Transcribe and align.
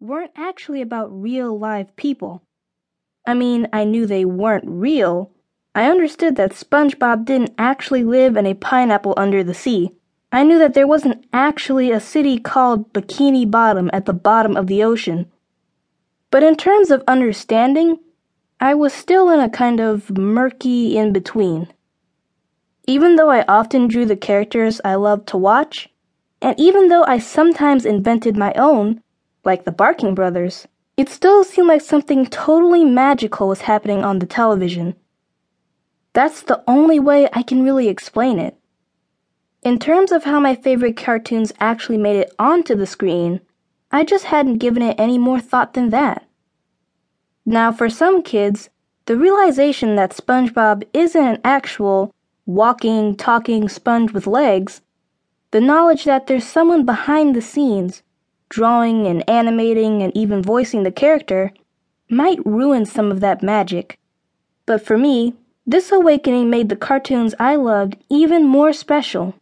weren't 0.00 0.32
actually 0.34 0.80
about 0.80 1.12
real 1.12 1.58
live 1.58 1.94
people. 1.94 2.42
I 3.26 3.34
mean, 3.34 3.68
I 3.70 3.84
knew 3.84 4.06
they 4.06 4.24
weren't 4.24 4.64
real. 4.66 5.30
I 5.74 5.90
understood 5.90 6.36
that 6.36 6.52
SpongeBob 6.52 7.26
didn't 7.26 7.54
actually 7.58 8.02
live 8.02 8.36
in 8.36 8.46
a 8.46 8.54
pineapple 8.54 9.12
under 9.18 9.44
the 9.44 9.52
sea. 9.52 9.90
I 10.32 10.42
knew 10.42 10.58
that 10.58 10.72
there 10.72 10.86
wasn't 10.86 11.26
actually 11.34 11.90
a 11.90 12.00
city 12.00 12.38
called 12.38 12.92
Bikini 12.94 13.50
Bottom 13.50 13.90
at 13.92 14.06
the 14.06 14.14
bottom 14.14 14.56
of 14.56 14.68
the 14.68 14.82
ocean. 14.82 15.30
But 16.30 16.42
in 16.42 16.56
terms 16.56 16.90
of 16.90 17.04
understanding, 17.06 17.98
I 18.58 18.72
was 18.74 18.94
still 18.94 19.28
in 19.28 19.40
a 19.40 19.50
kind 19.50 19.80
of 19.80 20.16
murky 20.16 20.96
in 20.96 21.12
between. 21.12 21.68
Even 22.86 23.16
though 23.16 23.30
I 23.30 23.44
often 23.46 23.86
drew 23.86 24.06
the 24.06 24.16
characters 24.16 24.80
I 24.82 24.94
loved 24.94 25.28
to 25.28 25.36
watch, 25.36 25.90
and 26.40 26.58
even 26.58 26.88
though 26.88 27.04
I 27.04 27.18
sometimes 27.18 27.84
invented 27.84 28.36
my 28.36 28.54
own, 28.54 29.02
like 29.44 29.64
the 29.64 29.72
Barking 29.72 30.14
Brothers, 30.14 30.66
it 30.96 31.08
still 31.08 31.44
seemed 31.44 31.68
like 31.68 31.80
something 31.80 32.26
totally 32.26 32.84
magical 32.84 33.48
was 33.48 33.62
happening 33.62 34.04
on 34.04 34.18
the 34.18 34.26
television. 34.26 34.94
That's 36.12 36.42
the 36.42 36.62
only 36.66 36.98
way 36.98 37.28
I 37.32 37.42
can 37.42 37.62
really 37.62 37.88
explain 37.88 38.38
it. 38.38 38.56
In 39.62 39.78
terms 39.78 40.12
of 40.12 40.24
how 40.24 40.40
my 40.40 40.54
favorite 40.54 40.96
cartoons 40.96 41.52
actually 41.60 41.98
made 41.98 42.16
it 42.16 42.32
onto 42.38 42.74
the 42.74 42.86
screen, 42.86 43.40
I 43.92 44.04
just 44.04 44.26
hadn't 44.26 44.58
given 44.58 44.82
it 44.82 44.98
any 44.98 45.18
more 45.18 45.40
thought 45.40 45.74
than 45.74 45.90
that. 45.90 46.26
Now, 47.46 47.72
for 47.72 47.88
some 47.88 48.22
kids, 48.22 48.70
the 49.06 49.16
realization 49.16 49.96
that 49.96 50.16
SpongeBob 50.16 50.84
isn't 50.92 51.24
an 51.24 51.40
actual 51.44 52.14
walking, 52.46 53.16
talking 53.16 53.68
sponge 53.68 54.12
with 54.12 54.26
legs, 54.26 54.82
the 55.50 55.60
knowledge 55.60 56.04
that 56.04 56.26
there's 56.26 56.44
someone 56.44 56.84
behind 56.84 57.34
the 57.34 57.42
scenes, 57.42 58.02
drawing 58.50 59.06
and 59.06 59.28
animating 59.28 60.02
and 60.02 60.14
even 60.14 60.42
voicing 60.42 60.82
the 60.82 60.92
character, 60.92 61.52
might 62.10 62.44
ruin 62.44 62.84
some 62.84 63.10
of 63.10 63.20
that 63.20 63.42
magic. 63.42 63.98
But 64.66 64.84
for 64.84 64.98
me, 64.98 65.34
this 65.66 65.90
awakening 65.90 66.50
made 66.50 66.68
the 66.68 66.76
cartoons 66.76 67.34
I 67.38 67.56
loved 67.56 67.96
even 68.10 68.44
more 68.44 68.72
special. 68.72 69.34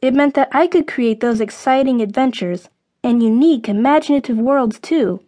It 0.00 0.14
meant 0.14 0.34
that 0.34 0.48
I 0.52 0.66
could 0.66 0.86
create 0.86 1.20
those 1.20 1.40
exciting 1.40 2.00
adventures 2.00 2.68
and 3.02 3.22
unique 3.22 3.68
imaginative 3.68 4.38
worlds 4.38 4.78
too. 4.78 5.20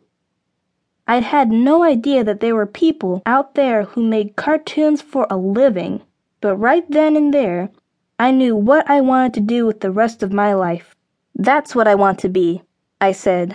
I'd 1.07 1.23
had 1.23 1.51
no 1.51 1.85
idea 1.85 2.25
that 2.25 2.41
there 2.41 2.57
were 2.57 2.67
people 2.67 3.23
out 3.27 3.55
there 3.55 3.85
who 3.85 4.03
made 4.03 4.35
cartoons 4.35 5.01
for 5.01 5.27
a 5.31 5.37
living, 5.37 6.03
but 6.41 6.57
right 6.57 6.85
then 6.91 7.15
and 7.15 7.33
there, 7.33 7.71
I 8.19 8.33
knew 8.33 8.57
what 8.57 8.89
I 8.91 9.01
wanted 9.01 9.35
to 9.35 9.41
do 9.41 9.67
with 9.67 9.81
the 9.81 9.93
rest 9.93 10.23
of 10.23 10.33
my 10.33 10.53
life. 10.55 10.96
That's 11.37 11.75
what 11.75 11.87
I 11.87 11.95
want 11.95 12.19
to 12.21 12.29
be, 12.29 12.63
I 13.01 13.13
said, 13.13 13.55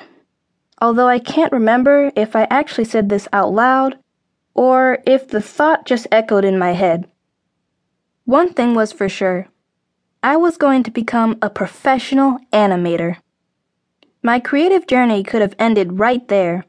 although 0.82 1.08
I 1.08 1.20
can't 1.20 1.52
remember 1.52 2.12
if 2.16 2.36
I 2.36 2.48
actually 2.50 2.86
said 2.86 3.10
this 3.10 3.28
out 3.34 3.52
loud 3.52 3.98
or 4.54 5.00
if 5.06 5.28
the 5.28 5.42
thought 5.42 5.86
just 5.86 6.08
echoed 6.12 6.46
in 6.46 6.58
my 6.58 6.72
head. 6.72 7.10
One 8.26 8.54
thing 8.54 8.74
was 8.74 8.94
for 8.94 9.10
sure 9.10 9.48
I 10.24 10.38
was 10.38 10.58
going 10.58 10.84
to 10.84 10.92
become 10.92 11.38
a 11.42 11.50
professional 11.50 12.38
animator. 12.54 13.18
My 14.24 14.40
creative 14.40 14.86
journey 14.88 15.24
could 15.24 15.42
have 15.42 15.56
ended 15.60 16.00
right 16.00 16.26
there 16.28 16.66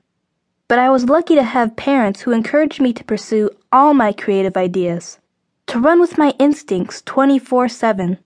but 0.72 0.78
I 0.78 0.88
was 0.88 1.10
lucky 1.10 1.34
to 1.34 1.42
have 1.42 1.76
parents 1.76 2.22
who 2.22 2.32
encouraged 2.32 2.80
me 2.80 2.94
to 2.94 3.04
pursue 3.04 3.50
all 3.70 3.92
my 3.92 4.10
creative 4.10 4.56
ideas, 4.56 5.18
to 5.66 5.78
run 5.78 6.00
with 6.00 6.16
my 6.16 6.32
instincts 6.38 7.02
24 7.02 7.68
7. 7.68 8.18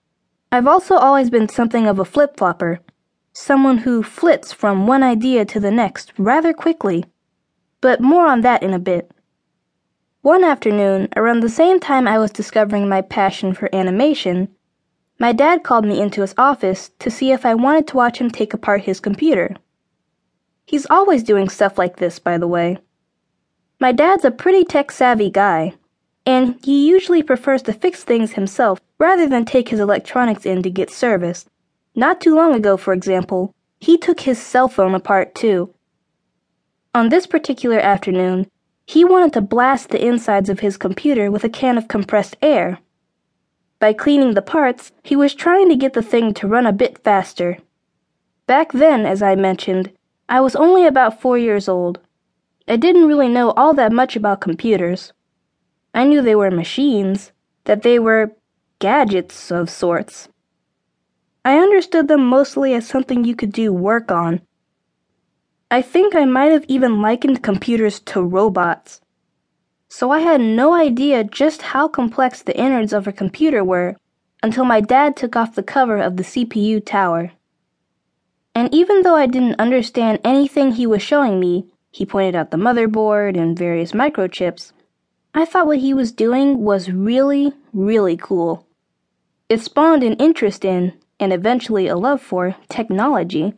I've 0.52 0.66
also 0.66 0.94
always 0.94 1.28
been 1.28 1.48
something 1.48 1.86
of 1.86 1.98
a 1.98 2.04
flip 2.04 2.36
flopper, 2.36 2.80
someone 3.32 3.78
who 3.78 4.02
flits 4.02 4.52
from 4.52 4.86
one 4.86 5.02
idea 5.02 5.44
to 5.44 5.60
the 5.60 5.70
next 5.70 6.12
rather 6.18 6.52
quickly, 6.52 7.04
but 7.80 8.00
more 8.00 8.26
on 8.26 8.42
that 8.42 8.62
in 8.62 8.72
a 8.72 8.78
bit. 8.78 9.10
One 10.22 10.44
afternoon, 10.44 11.08
around 11.16 11.40
the 11.40 11.48
same 11.48 11.78
time 11.80 12.08
I 12.08 12.18
was 12.18 12.30
discovering 12.30 12.88
my 12.88 13.02
passion 13.02 13.54
for 13.54 13.74
animation, 13.74 14.48
my 15.18 15.32
dad 15.32 15.62
called 15.62 15.84
me 15.84 16.00
into 16.00 16.20
his 16.20 16.34
office 16.36 16.90
to 16.98 17.10
see 17.10 17.32
if 17.32 17.46
I 17.46 17.54
wanted 17.54 17.86
to 17.88 17.96
watch 17.96 18.18
him 18.18 18.30
take 18.30 18.52
apart 18.52 18.82
his 18.82 19.00
computer. 19.00 19.56
He's 20.64 20.86
always 20.90 21.22
doing 21.22 21.48
stuff 21.48 21.78
like 21.78 21.96
this, 21.96 22.18
by 22.18 22.38
the 22.38 22.48
way. 22.48 22.78
My 23.80 23.92
dad's 23.92 24.24
a 24.24 24.30
pretty 24.30 24.64
tech 24.64 24.90
savvy 24.90 25.30
guy, 25.30 25.74
and 26.26 26.58
he 26.64 26.88
usually 26.88 27.22
prefers 27.22 27.62
to 27.62 27.72
fix 27.72 28.02
things 28.02 28.32
himself 28.32 28.80
rather 28.98 29.28
than 29.28 29.44
take 29.44 29.68
his 29.68 29.80
electronics 29.80 30.44
in 30.44 30.62
to 30.62 30.70
get 30.70 30.90
serviced. 30.90 31.48
Not 31.94 32.20
too 32.20 32.34
long 32.34 32.54
ago, 32.54 32.76
for 32.76 32.92
example, 32.92 33.54
he 33.78 33.96
took 33.96 34.20
his 34.20 34.38
cell 34.42 34.68
phone 34.68 34.94
apart 34.94 35.34
too. 35.34 35.72
On 36.94 37.08
this 37.08 37.26
particular 37.26 37.78
afternoon, 37.78 38.50
he 38.86 39.04
wanted 39.04 39.32
to 39.34 39.40
blast 39.40 39.90
the 39.90 40.04
insides 40.04 40.48
of 40.48 40.60
his 40.60 40.76
computer 40.76 41.30
with 41.30 41.44
a 41.44 41.48
can 41.48 41.78
of 41.78 41.88
compressed 41.88 42.36
air. 42.42 42.78
By 43.78 43.92
cleaning 43.92 44.34
the 44.34 44.42
parts, 44.42 44.92
he 45.02 45.14
was 45.14 45.34
trying 45.34 45.68
to 45.68 45.76
get 45.76 45.92
the 45.92 46.02
thing 46.02 46.32
to 46.34 46.48
run 46.48 46.66
a 46.66 46.72
bit 46.72 46.98
faster. 47.04 47.58
Back 48.46 48.72
then, 48.72 49.04
as 49.04 49.22
I 49.22 49.34
mentioned, 49.34 49.92
I 50.28 50.40
was 50.40 50.56
only 50.56 50.86
about 50.86 51.20
four 51.20 51.36
years 51.36 51.68
old. 51.68 52.00
I 52.66 52.76
didn't 52.76 53.06
really 53.06 53.28
know 53.28 53.50
all 53.50 53.74
that 53.74 53.92
much 53.92 54.16
about 54.16 54.40
computers. 54.40 55.12
I 55.96 56.04
knew 56.04 56.20
they 56.20 56.34
were 56.34 56.50
machines, 56.50 57.32
that 57.64 57.82
they 57.82 57.98
were 57.98 58.36
gadgets 58.80 59.50
of 59.50 59.70
sorts. 59.70 60.28
I 61.42 61.56
understood 61.56 62.06
them 62.06 62.26
mostly 62.26 62.74
as 62.74 62.86
something 62.86 63.24
you 63.24 63.34
could 63.34 63.50
do 63.50 63.72
work 63.72 64.10
on. 64.12 64.42
I 65.70 65.80
think 65.80 66.14
I 66.14 66.26
might 66.26 66.52
have 66.52 66.66
even 66.68 67.00
likened 67.00 67.42
computers 67.42 67.98
to 68.00 68.20
robots. 68.20 69.00
So 69.88 70.10
I 70.10 70.18
had 70.18 70.42
no 70.42 70.74
idea 70.74 71.24
just 71.24 71.62
how 71.62 71.88
complex 71.88 72.42
the 72.42 72.58
innards 72.58 72.92
of 72.92 73.06
a 73.06 73.12
computer 73.12 73.64
were 73.64 73.96
until 74.42 74.66
my 74.66 74.82
dad 74.82 75.16
took 75.16 75.34
off 75.34 75.54
the 75.54 75.62
cover 75.62 75.96
of 75.96 76.18
the 76.18 76.24
CPU 76.24 76.84
tower. 76.84 77.32
And 78.54 78.68
even 78.74 79.00
though 79.00 79.16
I 79.16 79.26
didn't 79.26 79.58
understand 79.58 80.20
anything 80.22 80.72
he 80.72 80.86
was 80.86 81.00
showing 81.00 81.40
me, 81.40 81.68
he 81.90 82.04
pointed 82.04 82.36
out 82.36 82.50
the 82.50 82.58
motherboard 82.58 83.38
and 83.38 83.58
various 83.58 83.92
microchips, 83.92 84.72
I 85.36 85.44
thought 85.44 85.66
what 85.66 85.80
he 85.80 85.92
was 85.92 86.12
doing 86.12 86.64
was 86.64 86.90
really, 86.90 87.52
really 87.74 88.16
cool. 88.16 88.66
It 89.50 89.60
spawned 89.60 90.02
an 90.02 90.14
interest 90.14 90.64
in, 90.64 90.94
and 91.20 91.30
eventually 91.30 91.88
a 91.88 91.94
love 91.94 92.22
for, 92.22 92.56
technology. 92.70 93.52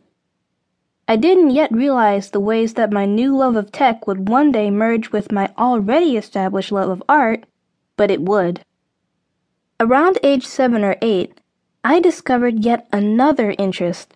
I 1.07 1.15
didn't 1.15 1.51
yet 1.51 1.71
realize 1.71 2.31
the 2.31 2.41
ways 2.41 2.73
that 2.73 2.91
my 2.91 3.05
new 3.05 3.33
love 3.35 3.55
of 3.55 3.71
tech 3.71 4.05
would 4.07 4.27
one 4.27 4.51
day 4.51 4.69
merge 4.69 5.13
with 5.13 5.31
my 5.31 5.53
already 5.57 6.17
established 6.17 6.73
love 6.73 6.89
of 6.89 7.01
art, 7.07 7.45
but 7.95 8.11
it 8.11 8.21
would. 8.21 8.59
Around 9.79 10.19
age 10.21 10.45
seven 10.45 10.83
or 10.83 10.97
eight, 11.01 11.39
I 11.81 12.01
discovered 12.01 12.65
yet 12.65 12.89
another 12.91 13.55
interest 13.57 14.13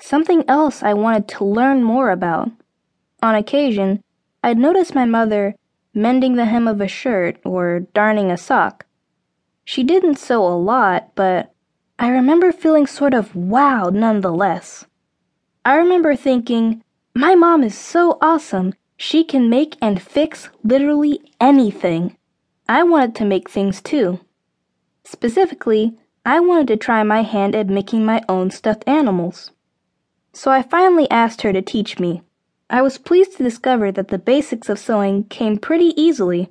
something 0.00 0.42
else 0.48 0.82
I 0.82 0.94
wanted 0.94 1.28
to 1.28 1.44
learn 1.44 1.84
more 1.84 2.10
about. 2.10 2.50
On 3.22 3.36
occasion, 3.36 4.02
I'd 4.42 4.58
notice 4.58 4.92
my 4.92 5.04
mother 5.04 5.54
mending 6.00 6.36
the 6.36 6.46
hem 6.46 6.66
of 6.66 6.80
a 6.80 6.88
shirt 6.88 7.38
or 7.44 7.80
darning 7.92 8.30
a 8.30 8.36
sock. 8.36 8.86
She 9.64 9.82
didn't 9.82 10.18
sew 10.18 10.46
a 10.46 10.56
lot, 10.56 11.14
but 11.14 11.52
I 11.98 12.08
remember 12.08 12.52
feeling 12.52 12.86
sort 12.86 13.14
of 13.14 13.32
wowed 13.32 13.94
nonetheless. 13.94 14.86
I 15.64 15.76
remember 15.76 16.16
thinking, 16.16 16.82
my 17.14 17.34
mom 17.34 17.62
is 17.62 17.76
so 17.76 18.18
awesome, 18.20 18.74
she 18.96 19.24
can 19.24 19.50
make 19.50 19.76
and 19.80 20.00
fix 20.00 20.48
literally 20.62 21.20
anything. 21.40 22.16
I 22.68 22.82
wanted 22.82 23.14
to 23.16 23.24
make 23.24 23.50
things 23.50 23.80
too. 23.80 24.20
Specifically, 25.04 25.98
I 26.24 26.40
wanted 26.40 26.68
to 26.68 26.76
try 26.76 27.02
my 27.02 27.22
hand 27.22 27.54
at 27.54 27.68
making 27.68 28.04
my 28.04 28.22
own 28.28 28.50
stuffed 28.50 28.84
animals 28.86 29.50
so 30.32 30.50
I 30.50 30.62
finally 30.62 31.10
asked 31.10 31.42
her 31.42 31.52
to 31.52 31.62
teach 31.62 31.98
me. 31.98 32.22
I 32.70 32.82
was 32.82 32.98
pleased 32.98 33.36
to 33.36 33.42
discover 33.42 33.90
that 33.90 34.08
the 34.08 34.18
basics 34.18 34.68
of 34.68 34.78
sewing 34.78 35.24
came 35.24 35.58
pretty 35.58 35.92
easily, 36.00 36.48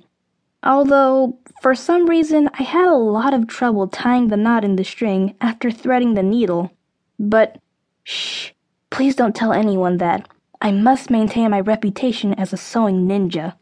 although, 0.62 1.38
for 1.62 1.74
some 1.74 2.06
reason, 2.10 2.50
I 2.58 2.62
had 2.62 2.86
a 2.86 2.94
lot 2.94 3.32
of 3.32 3.46
trouble 3.46 3.88
tying 3.88 4.28
the 4.28 4.36
knot 4.36 4.62
in 4.62 4.76
the 4.76 4.84
string 4.84 5.34
after 5.40 5.70
threading 5.70 6.12
the 6.12 6.22
needle. 6.22 6.72
But, 7.18 7.58
shh, 8.04 8.50
please 8.90 9.16
don't 9.16 9.34
tell 9.34 9.54
anyone 9.54 9.96
that. 9.96 10.28
I 10.60 10.72
must 10.72 11.08
maintain 11.08 11.52
my 11.52 11.60
reputation 11.60 12.34
as 12.34 12.52
a 12.52 12.58
sewing 12.58 13.08
ninja. 13.08 13.54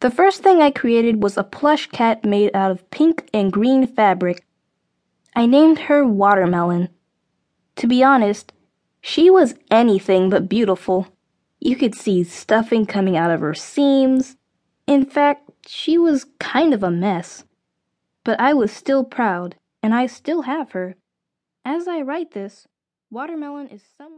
The 0.00 0.10
first 0.10 0.42
thing 0.42 0.62
I 0.62 0.70
created 0.70 1.22
was 1.22 1.36
a 1.36 1.44
plush 1.44 1.86
cat 1.88 2.24
made 2.24 2.50
out 2.56 2.70
of 2.70 2.90
pink 2.90 3.28
and 3.34 3.52
green 3.52 3.86
fabric. 3.86 4.46
I 5.36 5.44
named 5.44 5.80
her 5.80 6.02
Watermelon. 6.02 6.88
To 7.76 7.86
be 7.86 8.02
honest, 8.02 8.54
she 9.06 9.28
was 9.28 9.54
anything 9.70 10.30
but 10.30 10.48
beautiful. 10.48 11.06
You 11.60 11.76
could 11.76 11.94
see 11.94 12.24
stuffing 12.24 12.86
coming 12.86 13.18
out 13.18 13.30
of 13.30 13.42
her 13.42 13.52
seams. 13.52 14.38
In 14.86 15.04
fact, 15.04 15.50
she 15.66 15.98
was 15.98 16.24
kind 16.40 16.72
of 16.72 16.82
a 16.82 16.90
mess. 16.90 17.44
But 18.24 18.40
I 18.40 18.54
was 18.54 18.72
still 18.72 19.04
proud, 19.04 19.56
and 19.82 19.94
I 19.94 20.06
still 20.06 20.42
have 20.42 20.72
her. 20.72 20.96
As 21.66 21.86
I 21.86 22.00
write 22.00 22.30
this, 22.30 22.66
Watermelon 23.10 23.68
is 23.68 23.82
somewhere. 23.82 24.12